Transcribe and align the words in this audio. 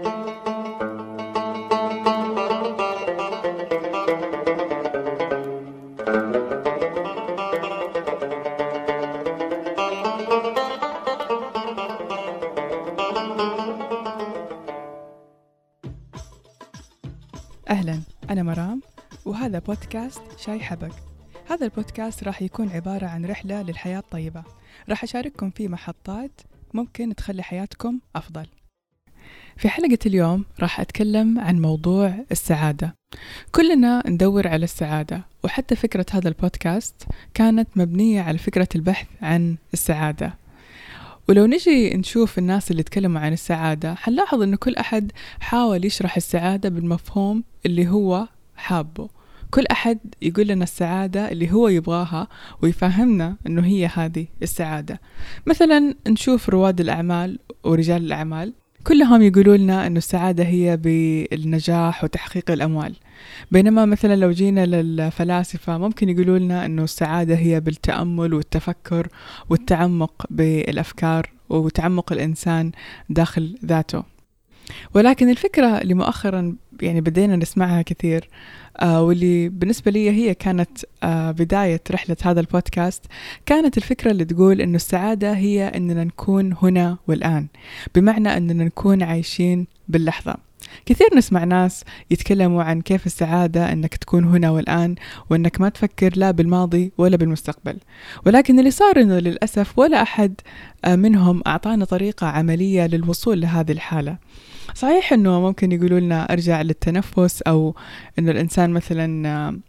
أهلا 0.00 0.12
أنا 18.30 18.42
مرام 18.42 18.82
وهذا 19.24 19.58
بودكاست 19.58 20.22
شاي 20.38 20.60
حبق 20.60 20.92
هذا 21.50 21.64
البودكاست 21.64 22.24
راح 22.24 22.42
يكون 22.42 22.68
عبارة 22.68 23.06
عن 23.06 23.26
رحلة 23.26 23.62
للحياة 23.62 23.98
الطيبة. 23.98 24.44
راح 24.88 25.02
أشارككم 25.02 25.50
فيه 25.50 25.68
محطات 25.68 26.40
ممكن 26.74 27.14
تخلي 27.14 27.42
حياتكم 27.42 28.00
أفضل. 28.16 28.46
في 29.60 29.68
حلقة 29.68 29.98
اليوم 30.06 30.44
راح 30.60 30.80
أتكلم 30.80 31.38
عن 31.38 31.60
موضوع 31.60 32.14
السعادة. 32.32 32.94
كلنا 33.52 34.02
ندور 34.06 34.48
على 34.48 34.64
السعادة 34.64 35.24
وحتى 35.44 35.76
فكرة 35.76 36.06
هذا 36.10 36.28
البودكاست 36.28 36.94
كانت 37.34 37.68
مبنية 37.76 38.22
على 38.22 38.38
فكرة 38.38 38.68
البحث 38.74 39.06
عن 39.22 39.56
السعادة. 39.72 40.34
ولو 41.28 41.46
نجي 41.46 41.96
نشوف 41.96 42.38
الناس 42.38 42.70
اللي 42.70 42.82
تكلموا 42.82 43.20
عن 43.20 43.32
السعادة 43.32 43.94
حنلاحظ 43.94 44.42
أنه 44.42 44.56
كل 44.56 44.76
أحد 44.76 45.12
حاول 45.40 45.84
يشرح 45.84 46.16
السعادة 46.16 46.68
بالمفهوم 46.68 47.44
اللي 47.66 47.88
هو 47.88 48.28
حابه. 48.56 49.08
كل 49.50 49.64
أحد 49.70 49.98
يقول 50.22 50.46
لنا 50.46 50.64
السعادة 50.64 51.30
اللي 51.32 51.52
هو 51.52 51.68
يبغاها 51.68 52.28
ويفهمنا 52.62 53.36
أنه 53.46 53.66
هي 53.66 53.86
هذه 53.86 54.26
السعادة. 54.42 55.00
مثلا 55.46 55.94
نشوف 56.08 56.48
رواد 56.48 56.80
الأعمال 56.80 57.38
ورجال 57.64 58.04
الأعمال. 58.04 58.52
كلهم 58.86 59.22
يقولوا 59.22 59.56
لنا 59.56 59.86
أنه 59.86 59.98
السعادة 59.98 60.44
هي 60.44 60.76
بالنجاح 60.76 62.04
وتحقيق 62.04 62.50
الأموال. 62.50 62.96
بينما 63.50 63.84
مثلا 63.84 64.16
لو 64.16 64.30
جينا 64.30 64.66
للفلاسفة 64.66 65.78
ممكن 65.78 66.08
يقولوا 66.08 66.38
لنا 66.38 66.66
أنه 66.66 66.84
السعادة 66.84 67.34
هي 67.34 67.60
بالتأمل 67.60 68.34
والتفكر 68.34 69.08
والتعمق 69.50 70.26
بالأفكار 70.30 71.30
وتعمق 71.48 72.12
الإنسان 72.12 72.72
داخل 73.08 73.58
ذاته. 73.64 74.04
ولكن 74.94 75.30
الفكرة 75.30 75.66
اللي 75.66 75.94
مؤخرا 75.94 76.56
يعني 76.82 77.00
بدينا 77.00 77.36
نسمعها 77.36 77.82
كثير. 77.82 78.28
آه 78.80 79.02
واللي 79.02 79.48
بالنسبة 79.48 79.90
لي 79.90 80.10
هي 80.10 80.34
كانت 80.34 80.78
آه 81.02 81.30
بداية 81.30 81.80
رحلة 81.90 82.16
هذا 82.22 82.40
البودكاست. 82.40 83.04
كانت 83.46 83.76
الفكرة 83.76 84.10
اللي 84.10 84.24
تقول 84.24 84.60
إنه 84.60 84.76
السعادة 84.76 85.32
هي 85.32 85.68
إننا 85.68 86.04
نكون 86.04 86.54
هنا 86.62 86.98
والآن 87.08 87.46
بمعنى 87.94 88.36
إننا 88.36 88.64
نكون 88.64 89.02
عايشين 89.02 89.66
باللحظة. 89.88 90.49
كثير 90.86 91.08
نسمع 91.16 91.44
ناس 91.44 91.84
يتكلموا 92.10 92.62
عن 92.62 92.80
كيف 92.80 93.06
السعادة 93.06 93.72
إنك 93.72 93.96
تكون 93.96 94.24
هنا 94.24 94.50
والآن 94.50 94.94
وإنك 95.30 95.60
ما 95.60 95.68
تفكر 95.68 96.12
لا 96.16 96.30
بالماضي 96.30 96.92
ولا 96.98 97.16
بالمستقبل. 97.16 97.78
ولكن 98.26 98.58
اللي 98.58 98.70
صار 98.70 99.00
إنه 99.00 99.18
للأسف 99.18 99.78
ولا 99.78 100.02
أحد 100.02 100.34
منهم 100.86 101.42
أعطانا 101.46 101.84
طريقة 101.84 102.26
عملية 102.26 102.86
للوصول 102.86 103.40
لهذه 103.40 103.72
الحالة. 103.72 104.16
صحيح 104.74 105.12
إنه 105.12 105.40
ممكن 105.40 105.72
يقولوا 105.72 106.00
لنا 106.00 106.32
أرجع 106.32 106.62
للتنفس 106.62 107.42
أو 107.42 107.74
إنه 108.18 108.30
الإنسان 108.30 108.70
مثلا 108.70 109.60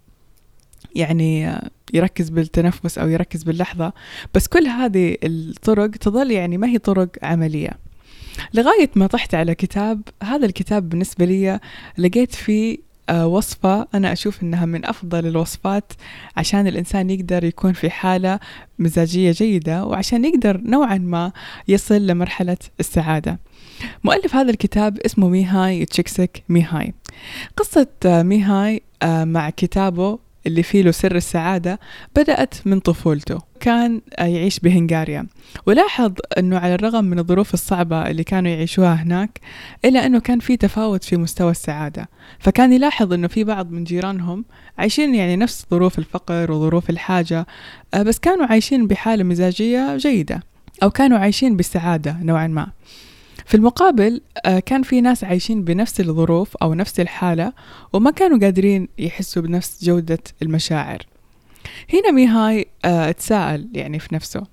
يعني 0.95 1.59
يركز 1.93 2.29
بالتنفس 2.29 2.97
أو 2.97 3.09
يركز 3.09 3.43
باللحظة 3.43 3.93
بس 4.33 4.47
كل 4.47 4.67
هذه 4.67 5.17
الطرق 5.23 5.89
تظل 5.89 6.31
يعني 6.31 6.57
ما 6.57 6.67
هي 6.67 6.77
طرق 6.77 7.09
عملية. 7.23 7.71
لغاية 8.53 8.89
ما 8.95 9.07
طحت 9.07 9.35
على 9.35 9.55
كتاب 9.55 10.01
هذا 10.23 10.45
الكتاب 10.45 10.89
بالنسبة 10.89 11.25
لي 11.25 11.59
لقيت 11.97 12.35
فيه 12.35 12.91
وصفة 13.11 13.87
أنا 13.93 14.11
أشوف 14.11 14.43
أنها 14.43 14.65
من 14.65 14.85
أفضل 14.85 15.27
الوصفات 15.27 15.93
عشان 16.37 16.67
الإنسان 16.67 17.09
يقدر 17.09 17.43
يكون 17.43 17.73
في 17.73 17.89
حالة 17.89 18.39
مزاجية 18.79 19.31
جيدة 19.31 19.85
وعشان 19.85 20.25
يقدر 20.25 20.57
نوعا 20.57 20.97
ما 20.97 21.31
يصل 21.67 22.07
لمرحلة 22.07 22.57
السعادة. 22.79 23.39
مؤلف 24.03 24.35
هذا 24.35 24.51
الكتاب 24.51 24.99
اسمه 24.99 25.29
ميهاي 25.29 25.85
تشيكسك 25.85 26.43
ميهاي. 26.49 26.93
قصة 27.57 27.87
ميهاي 28.05 28.81
مع 29.05 29.49
كتابه 29.49 30.19
اللي 30.47 30.63
فيه 30.63 30.81
له 30.81 30.91
سر 30.91 31.15
السعادة 31.15 31.79
بدأت 32.15 32.55
من 32.65 32.79
طفولته. 32.79 33.41
كان 33.59 34.01
يعيش 34.19 34.59
بهنغاريا. 34.59 35.27
ولاحظ 35.65 36.13
أنه 36.37 36.57
على 36.57 36.75
الرغم 36.75 37.05
من 37.05 37.19
الظروف 37.19 37.53
الصعبة 37.53 38.09
اللي 38.09 38.23
كانوا 38.23 38.51
يعيشوها 38.51 38.93
هناك 38.93 39.39
إلا 39.85 40.05
أنه 40.05 40.19
كان 40.19 40.39
في 40.39 40.57
تفاوت 40.57 41.03
في 41.03 41.17
مستوى 41.17 41.51
السعادة. 41.51 42.09
فكان 42.39 42.73
يلاحظ 42.73 43.13
أنه 43.13 43.27
في 43.27 43.43
بعض 43.43 43.71
من 43.71 43.83
جيرانهم 43.83 44.45
عايشين 44.77 45.15
يعني 45.15 45.35
نفس 45.35 45.65
ظروف 45.71 45.99
الفقر 45.99 46.51
وظروف 46.51 46.89
الحاجة 46.89 47.47
بس 47.95 48.19
كانوا 48.19 48.45
عايشين 48.45 48.87
بحالة 48.87 49.23
مزاجية 49.23 49.97
جيدة 49.97 50.43
أو 50.83 50.89
كانوا 50.89 51.17
عايشين 51.17 51.57
بالسعادة 51.57 52.17
نوعا 52.21 52.47
ما. 52.47 52.67
في 53.51 53.57
المقابل 53.57 54.21
كان 54.65 54.83
في 54.83 55.01
ناس 55.01 55.23
عايشين 55.23 55.63
بنفس 55.63 55.99
الظروف 55.99 56.57
أو 56.57 56.73
نفس 56.73 56.99
الحالة 56.99 57.53
وما 57.93 58.11
كانوا 58.11 58.39
قادرين 58.39 58.87
يحسوا 58.97 59.41
بنفس 59.41 59.83
جودة 59.83 60.19
المشاعر. 60.41 61.05
هنا 61.93 62.11
ميهاي 62.11 62.65
تساءل 63.13 63.67
يعني 63.73 63.99
في 63.99 64.15
نفسه 64.15 64.43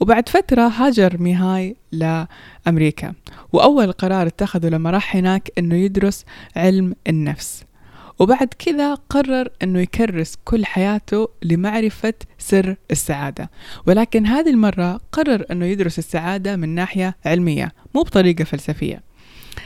وبعد 0.00 0.28
فترة 0.28 0.62
هاجر 0.62 1.16
ميهاي 1.18 1.76
لأمريكا 1.92 3.14
وأول 3.52 3.92
قرار 3.92 4.26
اتخذه 4.26 4.68
لما 4.68 4.90
راح 4.90 5.16
هناك 5.16 5.50
أنه 5.58 5.74
يدرس 5.74 6.24
علم 6.56 6.94
النفس. 7.08 7.64
وبعد 8.20 8.48
كذا 8.58 8.94
قرر 8.94 9.48
أنه 9.62 9.80
يكرس 9.80 10.34
كل 10.44 10.66
حياته 10.66 11.28
لمعرفة 11.42 12.14
سر 12.38 12.76
السعادة. 12.90 13.50
ولكن 13.86 14.26
هذه 14.26 14.50
المرة 14.50 15.00
قرر 15.12 15.44
أنه 15.50 15.64
يدرس 15.64 15.98
السعادة 15.98 16.56
من 16.56 16.68
ناحية 16.68 17.16
علمية 17.24 17.72
مو 17.98 18.04
بطريقة 18.04 18.44
فلسفية. 18.44 19.02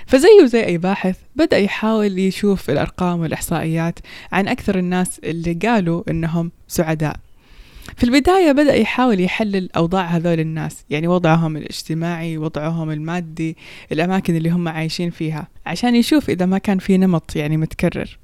فزيه 0.07 0.45
زي 0.45 0.65
أي 0.65 0.79
باحث 0.79 1.17
بدأ 1.37 1.59
يحاول 1.59 2.19
يشوف 2.19 2.71
الأرقام 2.71 3.21
والإحصائيات 3.21 3.99
عن 4.33 4.49
أكثر 4.49 4.79
الناس 4.79 5.19
اللي 5.25 5.53
قالوا 5.53 6.03
إنهم 6.11 6.53
سعداء. 6.69 7.17
في 7.97 8.05
البداية 8.05 8.53
بدأ 8.53 8.75
يحاول 8.75 9.21
يحلل 9.21 9.69
أوضاع 9.77 10.05
هذول 10.05 10.41
الناس 10.41 10.85
يعني 10.91 11.09
وضعهم 11.09 11.57
الاجتماعي 11.57 12.39
وضعهم 12.39 12.91
المادي 12.91 13.57
الأماكن 13.93 14.37
اللي 14.37 14.51
هم 14.51 14.69
عايشين 14.69 15.11
فيها 15.11 15.49
عشان 15.67 15.95
يشوف 15.97 16.31
إذا 16.31 16.47
ما 16.47 16.59
كان 16.59 16.79
في 16.79 16.97
نمط 16.99 17.37
يعني 17.37 17.57
متكرر. 17.57 18.19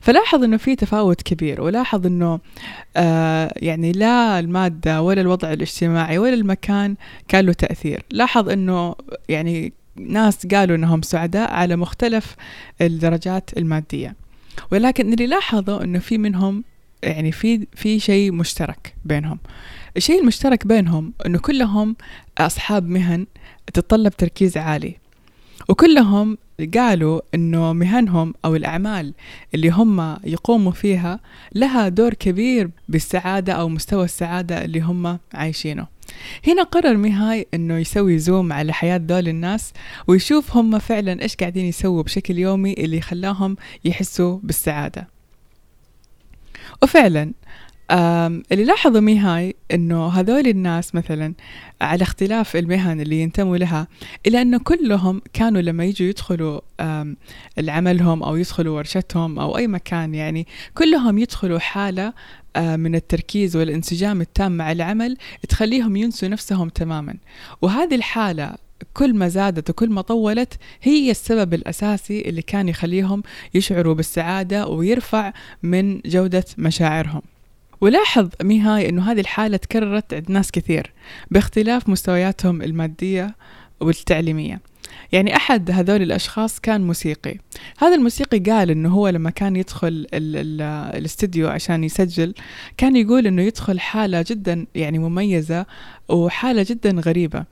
فلاحظ 0.00 0.44
إنه 0.44 0.56
في 0.56 0.76
تفاوت 0.76 1.22
كبير 1.22 1.60
ولاحظ 1.60 2.06
إنه 2.06 2.40
آه 2.96 3.52
يعني 3.56 3.92
لا 3.92 4.38
المادة 4.38 5.02
ولا 5.02 5.20
الوضع 5.20 5.52
الاجتماعي 5.52 6.18
ولا 6.18 6.34
المكان 6.34 6.96
كان 7.28 7.44
له 7.44 7.52
تأثير. 7.52 8.02
لاحظ 8.10 8.48
إنه 8.48 8.94
يعني 9.28 9.72
ناس 9.96 10.46
قالوا 10.46 10.76
إنهم 10.76 11.02
سعداء 11.02 11.52
على 11.52 11.76
مختلف 11.76 12.36
الدرجات 12.80 13.50
المادية. 13.58 14.16
ولكن 14.72 15.12
اللي 15.12 15.26
لاحظوا 15.26 15.84
إنه 15.84 15.98
في 15.98 16.18
منهم 16.18 16.64
يعني 17.02 17.32
في 17.32 17.66
في 17.74 18.00
شيء 18.00 18.32
مشترك 18.32 18.94
بينهم. 19.04 19.38
الشيء 19.96 20.20
المشترك 20.20 20.66
بينهم 20.66 21.12
إنه 21.26 21.38
كلهم 21.38 21.96
أصحاب 22.38 22.88
مهن 22.88 23.26
تتطلب 23.72 24.12
تركيز 24.12 24.56
عالي. 24.56 25.01
وكلهم 25.68 26.38
قالوا 26.74 27.20
إنه 27.34 27.72
مهنهم 27.72 28.34
أو 28.44 28.56
الأعمال 28.56 29.14
اللي 29.54 29.70
هم 29.70 30.16
يقوموا 30.24 30.72
فيها 30.72 31.20
لها 31.54 31.88
دور 31.88 32.14
كبير 32.14 32.70
بالسعادة 32.88 33.52
أو 33.52 33.68
مستوى 33.68 34.04
السعادة 34.04 34.64
اللي 34.64 34.80
هم 34.80 35.18
عايشينه. 35.34 35.86
هنا 36.46 36.62
قرر 36.62 36.96
ميهاي 36.96 37.46
إنه 37.54 37.78
يسوي 37.78 38.18
زوم 38.18 38.52
على 38.52 38.72
حياة 38.72 38.96
دول 38.96 39.28
الناس 39.28 39.72
ويشوف 40.06 40.56
هم 40.56 40.78
فعلا 40.78 41.22
إيش 41.22 41.36
قاعدين 41.36 41.66
يسووا 41.66 42.02
بشكل 42.02 42.38
يومي 42.38 42.72
اللي 42.72 43.00
خلاهم 43.00 43.56
يحسوا 43.84 44.38
بالسعادة. 44.42 45.08
وفعلا 46.82 47.32
اللي 47.92 48.64
لاحظوا 48.64 49.00
ميهاي 49.00 49.54
إنه 49.74 50.08
هذول 50.08 50.46
الناس 50.46 50.94
مثلا 50.94 51.34
على 51.80 52.02
اختلاف 52.02 52.56
المهن 52.56 53.00
اللي 53.00 53.20
ينتموا 53.20 53.56
لها 53.56 53.88
الا 54.26 54.42
إنه 54.42 54.58
كلهم 54.58 55.22
كانوا 55.32 55.60
لما 55.60 55.84
يجوا 55.84 56.08
يدخلوا 56.08 56.60
عملهم 57.68 58.22
أو 58.22 58.36
يدخلوا 58.36 58.76
ورشتهم 58.76 59.38
أو 59.38 59.56
أي 59.56 59.66
مكان 59.66 60.14
يعني 60.14 60.46
كلهم 60.74 61.18
يدخلوا 61.18 61.58
حالة 61.58 62.12
من 62.56 62.94
التركيز 62.94 63.56
والانسجام 63.56 64.20
التام 64.20 64.56
مع 64.56 64.72
العمل 64.72 65.16
تخليهم 65.48 65.96
ينسوا 65.96 66.28
نفسهم 66.28 66.68
تماما. 66.68 67.14
وهذه 67.62 67.94
الحالة 67.94 68.54
كل 68.94 69.14
ما 69.14 69.28
زادت 69.28 69.70
وكل 69.70 69.90
ما 69.90 70.02
طولت 70.02 70.58
هي 70.82 71.10
السبب 71.10 71.54
الأساسي 71.54 72.20
اللي 72.20 72.42
كان 72.42 72.68
يخليهم 72.68 73.22
يشعروا 73.54 73.94
بالسعادة 73.94 74.68
ويرفع 74.68 75.32
من 75.62 76.00
جودة 76.00 76.44
مشاعرهم. 76.58 77.22
ولاحظ 77.82 78.28
ميهاي 78.42 78.88
أنه 78.88 79.12
هذه 79.12 79.20
الحالة 79.20 79.56
تكررت 79.56 80.14
عند 80.14 80.30
ناس 80.30 80.50
كثير 80.50 80.92
باختلاف 81.30 81.88
مستوياتهم 81.88 82.62
المادية 82.62 83.36
والتعليمية. 83.80 84.60
يعني 85.12 85.36
أحد 85.36 85.70
هذول 85.70 86.02
الأشخاص 86.02 86.60
كان 86.60 86.86
موسيقي. 86.86 87.34
هذا 87.78 87.94
الموسيقي 87.94 88.38
قال 88.38 88.70
إنه 88.70 88.88
هو 88.88 89.08
لما 89.08 89.30
كان 89.30 89.56
يدخل 89.56 89.88
ال- 89.88 90.06
ال- 90.14 90.62
الاستديو 90.98 91.48
عشان 91.48 91.84
يسجل 91.84 92.34
كان 92.76 92.96
يقول 92.96 93.26
إنه 93.26 93.42
يدخل 93.42 93.80
حالة 93.80 94.24
جدا 94.28 94.66
يعني 94.74 94.98
مميزة 94.98 95.66
وحالة 96.08 96.66
جدا 96.68 96.90
غريبة 96.90 97.44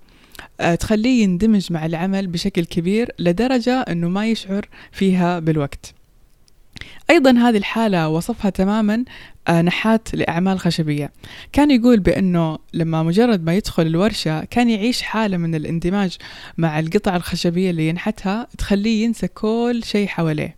آه، 0.61 0.75
تخليه 0.75 1.23
يندمج 1.23 1.73
مع 1.73 1.87
العمل 1.87 2.27
بشكل 2.27 2.65
كبير 2.65 3.11
لدرجة 3.19 3.81
أنه 3.81 4.09
ما 4.09 4.27
يشعر 4.27 4.69
فيها 4.93 5.39
بالوقت. 5.39 5.95
أيضا 7.11 7.31
هذه 7.31 7.57
الحالة 7.57 8.09
وصفها 8.09 8.51
تماما 8.51 9.05
نحات 9.51 10.15
لأعمال 10.15 10.61
خشبية. 10.61 11.13
كان 11.53 11.71
يقول 11.71 12.01
بأنه 12.01 12.59
لما 12.75 13.03
مجرد 13.03 13.45
ما 13.45 13.55
يدخل 13.55 13.87
الورشة 13.87 14.45
كان 14.45 14.71
يعيش 14.71 15.03
حالة 15.03 15.37
من 15.37 15.55
الاندماج 15.55 16.17
مع 16.59 16.79
القطع 16.79 17.17
الخشبية 17.17 17.71
اللي 17.71 17.89
ينحتها 17.89 18.47
تخليه 18.59 19.05
ينسى 19.05 19.29
كل 19.29 19.81
شيء 19.85 20.07
حواليه. 20.07 20.57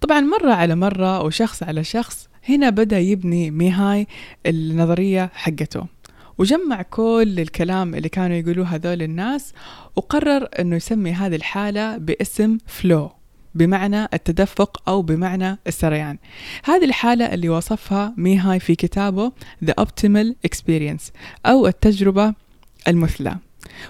طبعا 0.00 0.20
مرة 0.20 0.52
على 0.52 0.74
مرة 0.74 1.22
وشخص 1.22 1.62
على 1.62 1.84
شخص 1.84 2.28
هنا 2.48 2.70
بدأ 2.70 2.98
يبني 2.98 3.50
ميهاي 3.50 4.06
النظرية 4.46 5.30
حقته. 5.34 5.86
وجمع 6.38 6.82
كل 6.82 7.34
الكلام 7.38 7.94
اللي 7.94 8.08
كانوا 8.08 8.36
يقولوه 8.36 8.66
هذول 8.66 9.02
الناس 9.02 9.52
وقرر 9.96 10.48
إنه 10.58 10.76
يسمي 10.76 11.12
هذه 11.12 11.36
الحالة 11.36 11.98
باسم 11.98 12.58
فلو. 12.66 13.15
بمعنى 13.56 14.04
التدفق 14.04 14.82
أو 14.88 15.02
بمعنى 15.02 15.58
السريان. 15.66 16.18
هذه 16.64 16.84
الحالة 16.84 17.34
اللي 17.34 17.48
وصفها 17.48 18.14
ميهاي 18.16 18.60
في 18.60 18.74
كتابه 18.74 19.32
The 19.64 19.72
Optimal 19.80 20.48
Experience 20.48 21.10
أو 21.46 21.66
التجربة 21.66 22.34
المثلى. 22.88 23.36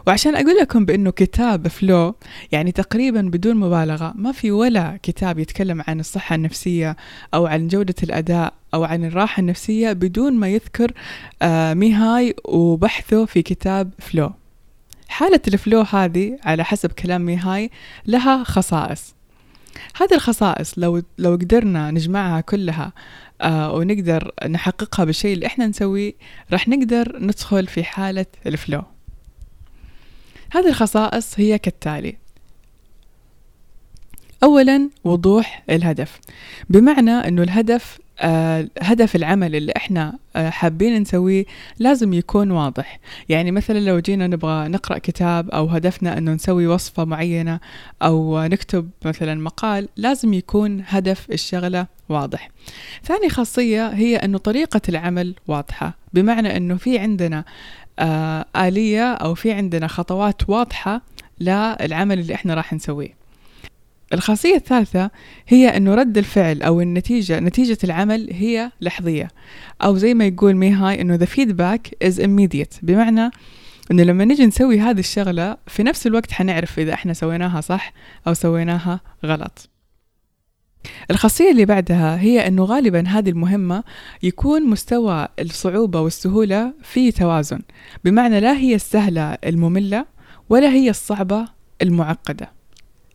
وعشان 0.07 0.35
أقول 0.35 0.57
لكم 0.57 0.85
بأنه 0.85 1.11
كتاب 1.11 1.69
Flow 1.69 2.15
يعني 2.53 2.73
تقريبا 2.73 3.21
بدون 3.21 3.57
مبالغة 3.57 4.13
ما 4.17 4.33
في 4.33 4.51
ولا 4.51 4.99
كتاب 5.03 5.39
يتكلم 5.39 5.83
عن 5.89 6.01
الصحة 6.01 6.35
النفسية 6.35 6.97
أو 7.35 7.47
عن 7.47 7.69
جودة 7.69 7.95
الأداء 8.03 8.55
أو 8.75 8.85
عن 8.85 9.05
الراحة 9.05 9.41
النفسية 9.41 9.93
بدون 9.93 10.33
ما 10.33 10.49
يذكر 10.49 10.93
آه 11.43 11.75
ميهاي 11.75 12.35
وبحثه 12.45 13.25
في 13.25 13.43
كتاب 13.43 13.91
Flow 13.99 14.31
حالة 15.09 15.41
الفلو 15.49 15.81
هذه 15.81 16.39
على 16.45 16.65
حسب 16.65 16.93
كلام 16.93 17.27
ميهاي 17.27 17.71
لها 18.07 18.45
خصائص. 18.45 19.16
هذه 19.97 20.15
الخصائص 20.15 20.73
لو 20.77 21.03
لو 21.19 21.31
قدرنا 21.31 21.91
نجمعها 21.91 22.41
كلها 22.41 22.93
آه 23.41 23.73
ونقدر 23.75 24.33
نحققها 24.49 25.05
بالشيء 25.05 25.35
اللي 25.35 25.47
إحنا 25.47 25.67
نسويه 25.67 26.13
راح 26.53 26.69
نقدر 26.69 27.19
ندخل 27.21 27.67
في 27.67 27.85
حالة 27.85 28.27
الفلو. 28.47 28.83
هذه 30.53 30.69
الخصائص 30.69 31.41
هي 31.41 31.59
كالتالي. 31.59 32.17
أولا 34.43 34.91
وضوح 35.05 35.65
الهدف. 35.71 36.21
بمعنى 36.71 37.11
أنه 37.11 37.43
الهدف 37.43 37.99
هدف 38.83 39.17
العمل 39.17 39.57
اللي 39.57 39.73
إحنا 39.77 40.19
آه 40.37 40.51
حابين 40.51 40.99
نسويه 41.03 41.45
لازم 41.79 42.13
يكون 42.13 42.51
واضح. 42.51 43.01
يعني 43.29 43.51
مثلا 43.51 43.79
لو 43.79 43.99
جينا 43.99 44.27
نبغى 44.27 44.69
نقرأ 44.69 44.99
كتاب 44.99 45.51
أو 45.51 45.67
هدفنا 45.67 46.19
أنه 46.19 46.33
نسوي 46.33 46.67
وصفة 46.67 47.05
معينة 47.05 47.61
أو 48.03 48.43
نكتب 48.43 48.91
مثلا 49.05 49.35
مقال 49.35 49.89
لازم 49.97 50.35
يكون 50.35 50.83
هدف 50.87 51.27
الشغلة 51.33 51.87
واضح. 52.09 52.51
ثاني 53.05 53.29
خاصية 53.29 53.89
هي 53.89 54.17
أنه 54.17 54.39
طريقة 54.39 54.81
العمل 54.89 55.35
واضحة 55.49 55.95
بمعنى 56.13 56.57
أنه 56.57 56.77
في 56.77 56.99
عندنا 56.99 57.45
آه 57.99 58.45
آلية 58.57 59.13
أو 59.13 59.35
في 59.35 59.53
عندنا 59.53 59.87
خطوات 59.87 60.49
واضحة 60.51 61.03
للعمل 61.41 62.19
اللي 62.19 62.35
إحنا 62.35 62.55
راح 62.55 62.73
نسويه. 62.73 63.26
الخاصية 64.13 64.55
الثالثة 64.55 65.11
هي 65.49 65.77
أنه 65.77 65.95
رد 65.95 66.19
الفعل 66.19 66.63
أو 66.63 66.81
النتيجة 66.81 67.41
نتيجة 67.41 67.79
العمل 67.85 68.29
هي 68.33 68.71
لحظية. 68.81 69.29
أو 69.83 69.97
زي 69.97 70.15
ما 70.15 70.27
يقول 70.27 70.55
ميهاي 70.55 71.01
أنه 71.01 71.19
the 71.19 71.29
feedback 71.29 72.09
is 72.09 72.19
immediate. 72.19 72.79
بمعنى 72.83 73.31
أنه 73.91 74.03
لما 74.03 74.25
نجي 74.25 74.47
نسوي 74.47 74.81
هذه 74.81 74.99
الشغلة 74.99 75.57
في 75.67 75.83
نفس 75.83 76.07
الوقت 76.07 76.33
حنعرف 76.33 76.79
إذا 76.79 76.95
إحنا 76.95 77.13
سويناها 77.13 77.61
صح 77.61 77.93
أو 78.27 78.35
سويناها 78.35 79.01
غلط. 79.25 79.71
الخاصية 81.11 81.51
اللي 81.51 81.65
بعدها 81.65 82.21
هي 82.21 82.47
أنه 82.47 82.65
غالبا 82.65 83.09
هذه 83.09 83.31
المهمة 83.31 83.85
يكون 84.23 84.71
مستوى 84.71 85.29
الصعوبة 85.41 86.01
والسهولة 86.01 86.73
في 86.83 87.13
توازن. 87.13 87.61
بمعنى 88.05 88.41
لا 88.41 88.57
هي 88.57 88.75
السهلة 88.75 89.39
المملة 89.47 90.07
ولا 90.49 90.69
هي 90.69 90.91
الصعبة 90.91 91.45
المعقدة. 91.83 92.56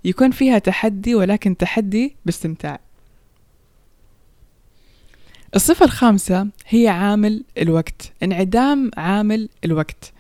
يكون 0.04 0.32
فيها 0.32 0.60
تحدي 0.60 1.16
ولكن 1.16 1.58
تحدي 1.58 2.16
باستمتاع. 2.26 2.80
الصفة 5.56 5.86
الخامسة 5.86 6.48
هي 6.68 6.88
عامل 6.88 7.44
الوقت 7.58 8.14
انعدام 8.24 8.92
عامل 8.98 9.50
الوقت. 9.66 10.14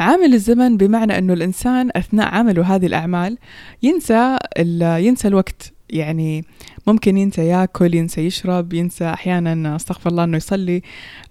عامل 0.00 0.34
الزمن 0.34 0.76
بمعنى 0.76 1.18
أنه 1.18 1.32
الإنسان 1.32 1.90
أثناء 1.96 2.34
عمله 2.34 2.74
هذه 2.74 2.86
الأعمال 2.86 3.38
ينسى, 3.82 4.38
ينسى 4.78 5.28
الوقت. 5.28 5.72
يعني 5.90 6.44
ممكن 6.86 7.18
ينسى 7.18 7.46
ياكل 7.46 7.94
ينسى 7.94 8.20
يشرب 8.20 8.72
ينسى 8.72 9.04
أحيانا 9.04 9.76
أستغفر 9.76 10.10
الله 10.10 10.24
أنه 10.24 10.36
يصلي 10.36 10.82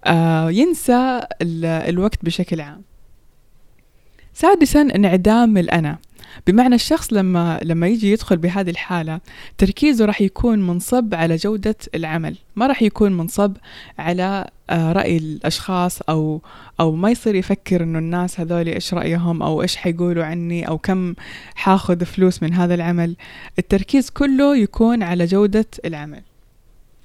آه 0.06 0.51
ينسى 0.51 1.22
الوقت 1.42 2.25
بشكل 2.25 2.62
عام. 2.62 2.81
سادسا 4.33 4.81
انعدام 4.81 5.57
الأنا. 5.57 5.98
بمعنى 6.48 6.75
الشخص 6.75 7.13
لما 7.13 7.60
لما 7.63 7.88
يجي 7.88 8.12
يدخل 8.12 8.38
بهذه 8.38 8.69
الحالة 8.69 9.19
تركيزه 9.57 10.06
راح 10.06 10.22
يكون 10.22 10.68
منصب 10.68 11.13
على 11.13 11.36
جودة 11.36 11.75
العمل 11.95 12.36
ما 12.56 12.68
راح 12.68 12.81
يكون 12.81 13.18
منصب 13.18 13.57
على 14.00 14.50
رأي 14.72 15.18
الأشخاص 15.18 16.01
أو 16.01 16.42
أو 16.80 16.95
ما 16.95 17.12
يصير 17.12 17.36
يفكر 17.36 17.84
إنه 17.84 18.00
الناس 18.00 18.39
هذول 18.39 18.68
إيش 18.68 18.94
رأيهم 18.94 19.44
أو 19.44 19.62
إيش 19.62 19.75
حيقولوا 19.75 20.24
عني 20.25 20.68
أو 20.68 20.78
كم 20.78 21.13
حاخذ 21.56 22.06
فلوس 22.06 22.44
من 22.44 22.54
هذا 22.54 22.75
العمل. 22.75 23.16
التركيز 23.60 24.10
كله 24.10 24.57
يكون 24.57 25.04
على 25.04 25.25
جودة 25.25 25.66
العمل. 25.86 26.22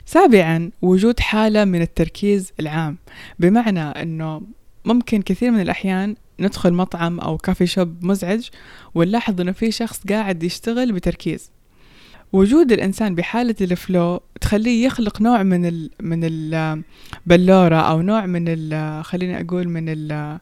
سابعا 0.06 0.70
وجود 0.82 1.20
حالة 1.20 1.64
من 1.64 1.82
التركيز 1.82 2.52
العام 2.60 2.98
بمعنى 3.38 3.80
أنه 3.80 4.42
ممكن 4.84 5.22
كثير 5.22 5.50
من 5.50 5.60
الأحيان 5.60 6.16
ندخل 6.42 6.72
مطعم 6.72 7.20
أو 7.20 7.38
كافي 7.38 7.66
شوب 7.66 8.04
مزعج 8.04 8.48
ونلاحظ 8.94 9.40
إنه 9.40 9.52
في 9.52 9.70
شخص 9.70 10.06
قاعد 10.06 10.42
يشتغل 10.42 10.92
بتركيز. 10.92 11.50
وجود 12.32 12.72
الإنسان 12.72 13.14
بحالة 13.14 13.54
الفلو 13.60 14.20
تخليه 14.40 14.86
يخلق 14.86 15.22
نوع 15.22 15.42
من 15.42 15.66
ال 15.66 15.90
من 16.00 16.20
البلورة 16.24 17.76
أو 17.76 18.02
نوع 18.02 18.26
من 18.26 18.44
ال 18.48 19.04
خليني 19.04 19.40
أقول 19.40 19.68
من 19.68 19.88
ال 19.88 20.38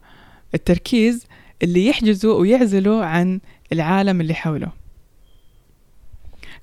التركيز 0.55 1.27
اللي 1.63 1.87
يحجزه 1.87 2.33
ويعزله 2.33 3.05
عن 3.05 3.41
العالم 3.73 4.21
اللي 4.21 4.35
حوله. 4.35 4.73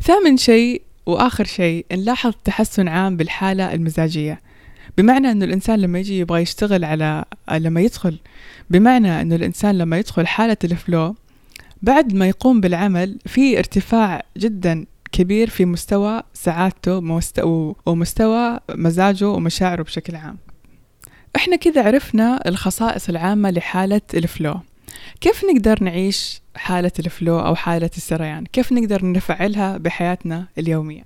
ثامن 0.03 0.37
شيء 0.37 0.81
وآخر 1.05 1.45
شيء 1.45 1.85
نلاحظ 1.91 2.33
تحسن 2.43 2.87
عام 2.87 3.17
بالحالة 3.17 3.73
المزاجية. 3.73 4.41
بمعنى 4.97 5.31
أنه 5.31 5.45
الإنسان 5.45 5.79
لما 5.79 5.99
يجي 5.99 6.19
يبغى 6.19 6.41
يشتغل 6.41 6.85
على 6.85 7.25
لما 7.51 7.81
يدخل 7.81 8.19
بمعنى 8.69 9.21
أنه 9.21 9.35
الإنسان 9.35 9.77
لما 9.77 9.97
يدخل 9.97 10.27
حالة 10.27 10.57
الفلو 10.63 11.15
بعد 11.81 12.13
ما 12.13 12.27
يقوم 12.27 12.61
بالعمل 12.61 13.19
في 13.25 13.57
ارتفاع 13.57 14.23
جدا 14.37 14.85
كبير 15.11 15.49
في 15.49 15.65
مستوى 15.65 16.23
سعادته 16.33 17.21
ومستوى 17.85 18.59
مزاجه 18.69 19.29
ومشاعره 19.29 19.83
بشكل 19.83 20.15
عام. 20.15 20.37
إحنا 21.35 21.55
كذا 21.55 21.85
عرفنا 21.85 22.39
الخصائص 22.47 23.09
العامة 23.09 23.51
لحالة 23.51 24.01
الفلو. 24.13 24.55
كيف 25.21 25.45
نقدر 25.45 25.83
نعيش 25.83 26.41
حالة 26.55 26.91
الفلو 26.99 27.39
أو 27.39 27.55
حالة 27.55 27.89
السريان؟ 27.97 28.45
كيف 28.45 28.71
نقدر 28.71 29.11
نفعلها 29.11 29.77
بحياتنا 29.77 30.47
اليومية؟ 30.57 31.03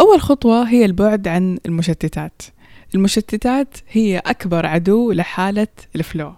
أول 0.00 0.20
خطوة 0.20 0.68
هي 0.68 0.84
البعد 0.84 1.28
عن 1.28 1.58
المشتتات. 1.66 2.42
المشتتات 2.94 3.76
هي 3.90 4.18
أكبر 4.18 4.66
عدو 4.66 5.12
لحالة 5.12 5.68
الفلو. 5.96 6.34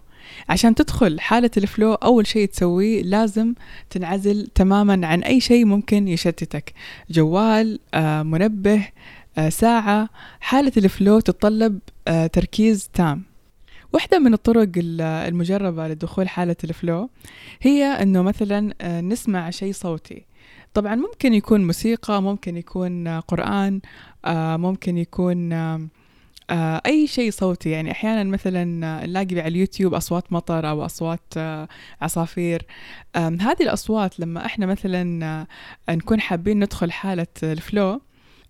عشان 0.48 0.74
تدخل 0.74 1.20
حالة 1.20 1.50
الفلو 1.56 1.94
أول 1.94 2.26
شيء 2.26 2.48
تسويه 2.48 3.02
لازم 3.02 3.54
تنعزل 3.90 4.46
تماما 4.54 5.06
عن 5.06 5.22
أي 5.22 5.40
شيء 5.40 5.64
ممكن 5.64 6.08
يشتتك. 6.08 6.72
جوال 7.10 7.78
آه، 7.94 8.22
منبه 8.22 8.88
آه، 9.38 9.48
ساعة. 9.48 10.08
حالة 10.40 10.72
الفلو 10.76 11.20
تتطلب 11.20 11.78
آه، 12.08 12.26
تركيز 12.26 12.90
تام. 12.92 13.22
واحدة 13.92 14.18
من 14.18 14.34
الطرق 14.34 14.68
المجربة 15.00 15.88
لدخول 15.88 16.28
حالة 16.28 16.56
الفلو 16.64 17.10
هي 17.60 17.84
أنه 17.84 18.22
مثلا 18.22 18.72
نسمع 19.00 19.50
شيء 19.50 19.72
صوتي. 19.72 20.24
طبعا 20.74 20.94
ممكن 20.94 21.34
يكون 21.34 21.66
موسيقى 21.66 22.22
ممكن 22.22 22.56
يكون 22.56 23.08
قرآن 23.20 23.80
ممكن 24.58 24.98
يكون 24.98 25.52
آه، 26.50 26.82
أي 26.86 27.06
شيء 27.06 27.30
صوتي. 27.30 27.70
يعني 27.70 27.90
أحيانا 27.90 28.24
مثلا 28.24 28.64
نلاقي 29.06 29.40
على 29.40 29.48
اليوتيوب 29.48 29.94
أصوات 29.94 30.32
مطر 30.32 30.70
أو 30.70 30.84
أصوات 30.84 31.34
آه، 31.36 31.68
عصافير. 32.00 32.66
هذه 33.16 33.62
الأصوات 33.62 34.20
لما 34.20 34.46
إحنا 34.46 34.66
مثلا 34.66 35.24
آه، 35.88 35.94
نكون 35.94 36.20
حابين 36.20 36.60
ندخل 36.64 36.92
حالة 36.92 37.26
الفلو 37.42 38.00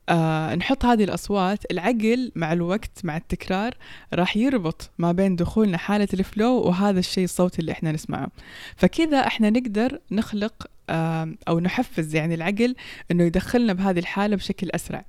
آه 0.09 0.55
نحط 0.55 0.85
هذه 0.85 1.05
الأصوات 1.05 1.71
العقل 1.71 2.33
مع 2.37 2.53
الوقت 2.53 3.05
مع 3.05 3.17
التكرار 3.17 3.75
راح 4.15 4.37
يربط 4.37 4.91
ما 4.99 5.13
بين 5.13 5.37
دخولنا 5.37 5.79
حالة 5.79 6.09
الفلو 6.15 6.61
وهذا 6.61 6.99
الشيء 6.99 7.25
الصوتي 7.25 7.59
اللي 7.59 7.73
إحنا 7.73 7.93
نسمعه. 7.93 8.29
فكذا 8.77 9.27
إحنا 9.27 9.51
نقدر 9.51 10.01
نخلق 10.11 10.67
آه 10.91 11.35
أو 11.49 11.61
نحفز 11.61 12.15
يعني 12.15 12.35
العقل 12.35 12.75
أنه 13.11 13.25
يدخلنا 13.25 13.73
بهذه 13.73 13.99
الحالة 13.99 14.37
بشكل 14.37 14.71
أسرع. 14.71 15.05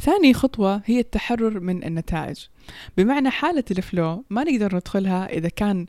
ثاني 0.00 0.34
خطوة 0.34 0.82
هي 0.84 1.00
التحرر 1.00 1.60
من 1.60 1.84
النتائج. 1.84 2.46
بمعنى 2.96 3.30
حالة 3.30 3.64
الفلو 3.70 4.24
ما 4.30 4.44
نقدر 4.44 4.76
ندخلها 4.76 5.26
إذا 5.32 5.48
كان 5.48 5.86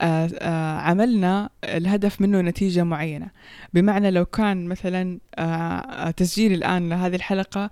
آه، 0.00 0.30
آه، 0.38 0.78
عملنا 0.78 1.50
الهدف 1.64 2.20
منه 2.20 2.40
نتيجة 2.40 2.84
معينة. 2.84 3.30
بمعنى 3.74 4.10
لو 4.10 4.24
كان 4.24 4.66
مثلا 4.66 5.18
آه، 5.38 6.10
تسجيلي 6.10 6.54
الآن 6.54 6.88
لهذه 6.88 7.14
الحلقة 7.14 7.70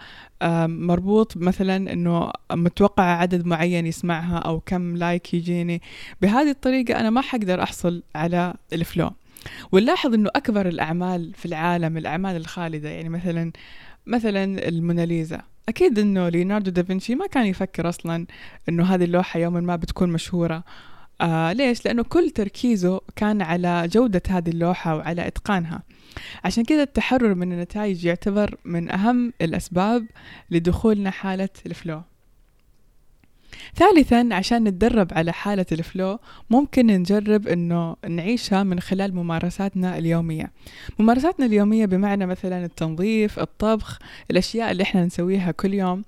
مربوط 0.67 1.37
مثلا 1.37 1.93
أنه 1.93 2.31
متوقع 2.53 3.03
عدد 3.03 3.47
معين 3.47 3.87
يسمعها 3.87 4.39
أو 4.39 4.61
كم 4.61 4.97
لايك 4.97 5.35
يجيني. 5.35 5.83
بهذه 6.23 6.51
الطريقة 6.51 7.01
أنا 7.01 7.11
ما 7.11 7.21
حقدر 7.21 7.63
أحصل 7.63 8.03
على 8.15 8.55
الفلو. 8.73 9.11
ونلاحظ 9.73 10.15
أنه 10.15 10.31
أكبر 10.37 10.69
الأعمال 10.69 11.35
في 11.35 11.47
العالم 11.47 11.97
الأعمال 11.97 12.37
الخالدة 12.37 12.89
يعني 12.89 13.09
مثلا 13.09 13.53
مثلا 14.07 14.69
الموناليزا. 14.69 15.43
أكيد 15.69 15.99
أنه 15.99 16.29
ليوناردو 16.29 16.71
دافنشي 16.71 17.15
ما 17.15 17.27
كان 17.27 17.47
يفكر 17.47 17.89
أصلا 17.89 18.27
أنه 18.69 18.85
هذه 18.85 19.05
اللوحة 19.05 19.41
يوما 19.41 19.61
ما 19.61 19.77
بتكون 19.77 20.09
مشهورة. 20.09 20.65
آه 21.21 21.53
ليش؟ 21.53 21.85
لأنه 21.85 22.03
كل 22.03 22.31
تركيزه 22.31 23.01
كان 23.17 23.43
على 23.43 23.89
جودة 23.89 24.23
هذه 24.29 24.49
اللوحة 24.49 24.97
وعلى 24.97 25.27
إتقانها. 25.27 25.83
عشان 26.45 26.65
كذا 26.65 26.83
التحرر 26.83 27.35
من 27.35 27.53
النتائج 27.53 28.05
يعتبر 28.05 28.57
من 28.65 28.91
أهم 28.91 29.33
الأسباب 29.41 30.07
لدخولنا 30.51 31.11
حالة 31.11 31.49
الفلو. 31.67 32.03
ثالثا 33.77 34.29
عشان 34.33 34.65
نتدرب 34.65 35.09
على 35.13 35.33
حالة 35.33 35.67
الفلو 35.73 36.19
ممكن 36.51 36.87
نجرب 36.87 37.49
إنه 37.49 37.97
نعيشها 38.09 38.63
من 38.63 38.81
خلال 38.81 39.15
ممارساتنا 39.15 39.99
اليومية. 39.99 40.53
ممارساتنا 40.99 41.47
اليومية 41.47 41.87
بمعنى 41.87 42.27
مثلا 42.27 42.65
التنظيف 42.65 43.39
الطبخ 43.39 43.99
الأشياء 44.31 44.71
اللي 44.71 44.83
إحنا 44.83 45.05
نسويها 45.05 45.51
كل 45.51 45.75
يوم. 45.75 46.05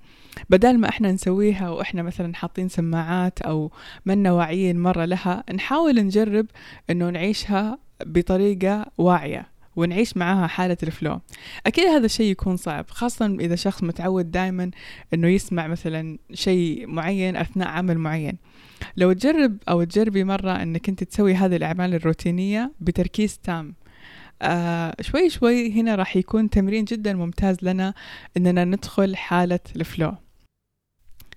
بدل 0.49 0.77
ما 0.77 0.89
إحنا 0.89 1.11
نسويها 1.11 1.69
وإحنا 1.69 2.03
مثلا 2.03 2.35
حاطين 2.35 2.69
سماعات 2.69 3.41
أو 3.41 3.71
منا 4.05 4.31
واعيين 4.31 4.79
مرة 4.79 5.05
لها 5.05 5.43
نحاول 5.53 6.05
نجرب 6.05 6.45
إنه 6.89 7.09
نعيشها 7.09 7.77
بطريقة 8.05 8.85
واعية. 8.97 9.54
ونعيش 9.75 10.17
معاها 10.17 10.47
حالة 10.47 10.77
الفلو. 10.83 11.19
أكيد 11.65 11.85
هذا 11.85 12.05
الشيء 12.05 12.31
يكون 12.31 12.57
صعب 12.57 12.89
خاصة 12.89 13.25
إذا 13.25 13.55
شخص 13.55 13.83
متعود 13.83 14.31
دائما 14.31 14.71
أنه 15.13 15.27
يسمع 15.27 15.67
مثلا 15.67 16.17
شيء 16.33 16.87
معين 16.87 17.35
أثناء 17.35 17.67
عمل 17.67 17.97
معين. 17.97 18.37
لو 18.97 19.13
تجرب 19.13 19.57
أو 19.69 19.83
تجربي 19.83 20.23
مرة 20.23 20.51
أنك 20.63 20.89
أنت 20.89 21.03
تسوي 21.03 21.33
هذه 21.33 21.55
الأعمال 21.55 21.93
الروتينية 21.93 22.71
بتركيز 22.79 23.37
تام 23.37 23.75
آه 24.41 24.95
شوي 25.01 25.29
شوي 25.29 25.71
هنا 25.71 25.95
راح 25.95 26.15
يكون 26.15 26.49
تمرين 26.49 26.85
جدا 26.85 27.13
ممتاز 27.13 27.57
لنا 27.61 27.93
أننا 28.37 28.65
ندخل 28.65 29.15
حالة 29.15 29.59
الفلو. 29.75 30.13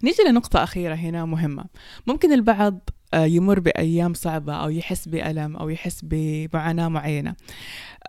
نيجي 0.03 0.23
لنقطة 0.29 0.63
أخيرة 0.63 0.95
هنا 0.95 1.25
مهمة. 1.25 1.65
ممكن 2.07 2.33
البعض 2.33 2.91
يمر 3.15 3.61
بأيام 3.61 4.15
صعبة 4.15 4.55
أو 4.55 4.71
يحس 4.71 5.09
بألم 5.09 5.57
أو 5.57 5.69
يحس 5.69 6.01
بمعاناة 6.03 6.89
معينة 6.89 7.35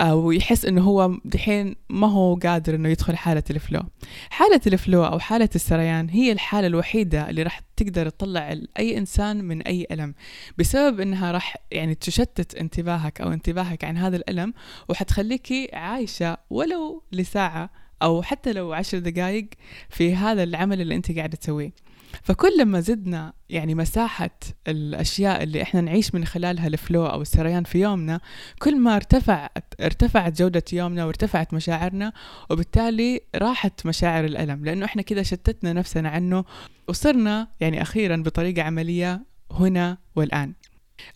أو 0.01 0.31
يحس 0.31 0.65
إنه 0.65 0.81
هو 0.81 1.17
دحين 1.25 1.75
ما 1.89 2.07
هو 2.07 2.35
قادر 2.35 2.75
إنه 2.75 2.89
يدخل 2.89 3.17
حالة 3.17 3.43
الفلو. 3.49 3.81
حالة 4.29 4.61
الفلو 4.67 5.05
أو 5.05 5.19
حالة 5.19 5.49
السريان 5.55 6.09
هي 6.09 6.31
الحالة 6.31 6.67
الوحيدة 6.67 7.29
اللي 7.29 7.43
راح 7.43 7.61
تقدر 7.77 8.09
تطلع 8.09 8.55
أي 8.79 8.97
إنسان 8.97 9.43
من 9.43 9.61
أي 9.61 9.87
ألم. 9.91 10.13
بسبب 10.57 10.99
إنها 10.99 11.31
راح 11.31 11.55
يعني 11.71 11.95
تشتت 11.95 12.55
انتباهك 12.55 13.21
أو 13.21 13.33
انتباهك 13.33 13.83
عن 13.83 13.97
هذا 13.97 14.15
الألم 14.15 14.53
وحتخليكي 14.89 15.69
عايشة 15.73 16.37
ولو 16.49 17.03
لساعة 17.11 17.69
أو 18.01 18.21
حتى 18.21 18.53
لو 18.53 18.73
عشر 18.73 18.99
دقايق 18.99 19.49
في 19.89 20.15
هذا 20.15 20.43
العمل 20.43 20.81
اللي 20.81 20.95
أنت 20.95 21.11
قاعدة 21.11 21.37
تسويه. 21.37 21.71
فكل 22.21 22.65
ما 22.65 22.79
زدنا 22.79 23.33
يعني 23.49 23.75
مساحة 23.75 24.29
الأشياء 24.67 25.43
اللي 25.43 25.61
إحنا 25.61 25.81
نعيش 25.81 26.15
من 26.15 26.25
خلالها 26.25 26.67
الفلو 26.67 27.05
أو 27.05 27.21
السريان 27.21 27.63
في 27.63 27.79
يومنا 27.81 28.19
كل 28.59 28.79
ما 28.79 28.95
ارتفعت 28.95 29.73
ارتفعت 29.81 30.41
جودة 30.41 30.63
يومنا 30.73 31.05
وارتفعت 31.05 31.53
مشاعرنا 31.53 32.13
وبالتالي 32.49 33.21
راحت 33.35 33.85
مشاعر 33.85 34.25
الألم. 34.25 34.65
لأنه 34.65 34.85
إحنا 34.85 35.01
كذا 35.01 35.23
شتتنا 35.23 35.73
نفسنا 35.73 36.09
عنه 36.09 36.45
وصرنا 36.87 37.47
يعني 37.59 37.81
أخيرا 37.81 38.15
بطريقة 38.15 38.63
عملية 38.63 39.21
هنا 39.51 39.97
والآن. 40.15 40.53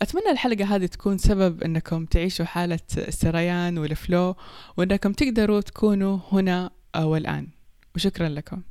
أتمنى 0.01 0.31
الحلقة 0.31 0.75
هذه 0.75 0.85
تكون 0.85 1.17
سبب 1.17 1.63
أنكم 1.63 2.05
تعيشوا 2.05 2.45
حالة 2.45 2.79
السريان 2.97 3.77
والفلو 3.77 4.35
وأنكم 4.77 5.13
تقدروا 5.13 5.61
تكونوا 5.61 6.19
هنا 6.31 6.71
والآن 6.97 7.47
وشكرا 7.95 8.29
لكم. 8.29 8.61